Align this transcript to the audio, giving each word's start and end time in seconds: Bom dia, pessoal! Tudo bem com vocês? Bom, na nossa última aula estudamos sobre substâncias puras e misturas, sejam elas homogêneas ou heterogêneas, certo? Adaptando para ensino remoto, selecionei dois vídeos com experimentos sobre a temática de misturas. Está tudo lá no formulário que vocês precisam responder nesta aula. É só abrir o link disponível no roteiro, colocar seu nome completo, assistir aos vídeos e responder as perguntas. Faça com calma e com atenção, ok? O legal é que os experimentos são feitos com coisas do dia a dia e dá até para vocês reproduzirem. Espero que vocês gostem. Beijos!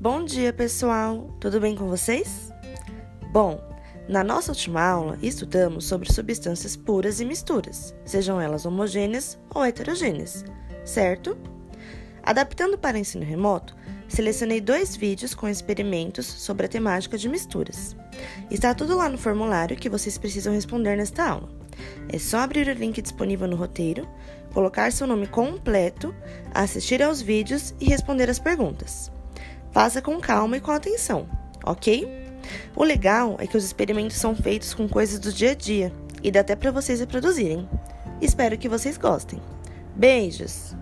Bom 0.00 0.24
dia, 0.24 0.52
pessoal! 0.52 1.28
Tudo 1.40 1.58
bem 1.58 1.74
com 1.74 1.88
vocês? 1.88 2.52
Bom, 3.32 3.60
na 4.08 4.22
nossa 4.22 4.52
última 4.52 4.80
aula 4.80 5.18
estudamos 5.20 5.86
sobre 5.86 6.12
substâncias 6.12 6.76
puras 6.76 7.20
e 7.20 7.24
misturas, 7.24 7.92
sejam 8.04 8.40
elas 8.40 8.64
homogêneas 8.64 9.36
ou 9.52 9.64
heterogêneas, 9.64 10.44
certo? 10.84 11.36
Adaptando 12.22 12.78
para 12.78 12.96
ensino 12.96 13.24
remoto, 13.24 13.74
selecionei 14.06 14.60
dois 14.60 14.94
vídeos 14.94 15.34
com 15.34 15.48
experimentos 15.48 16.26
sobre 16.26 16.66
a 16.66 16.68
temática 16.68 17.18
de 17.18 17.28
misturas. 17.28 17.96
Está 18.52 18.72
tudo 18.76 18.96
lá 18.96 19.08
no 19.08 19.18
formulário 19.18 19.76
que 19.76 19.90
vocês 19.90 20.16
precisam 20.16 20.54
responder 20.54 20.96
nesta 20.96 21.28
aula. 21.28 21.48
É 22.08 22.20
só 22.20 22.38
abrir 22.38 22.68
o 22.68 22.72
link 22.72 23.02
disponível 23.02 23.48
no 23.48 23.56
roteiro, 23.56 24.08
colocar 24.54 24.92
seu 24.92 25.08
nome 25.08 25.26
completo, 25.26 26.14
assistir 26.54 27.02
aos 27.02 27.20
vídeos 27.20 27.74
e 27.80 27.86
responder 27.86 28.30
as 28.30 28.38
perguntas. 28.38 29.10
Faça 29.72 30.02
com 30.02 30.20
calma 30.20 30.56
e 30.56 30.60
com 30.60 30.70
atenção, 30.70 31.28
ok? 31.64 32.08
O 32.74 32.84
legal 32.84 33.36
é 33.38 33.46
que 33.46 33.56
os 33.56 33.64
experimentos 33.64 34.16
são 34.16 34.34
feitos 34.34 34.72
com 34.74 34.88
coisas 34.88 35.18
do 35.18 35.32
dia 35.32 35.52
a 35.52 35.54
dia 35.54 35.92
e 36.22 36.30
dá 36.30 36.40
até 36.40 36.56
para 36.56 36.70
vocês 36.70 37.00
reproduzirem. 37.00 37.68
Espero 38.20 38.58
que 38.58 38.68
vocês 38.68 38.96
gostem. 38.96 39.40
Beijos! 39.94 40.74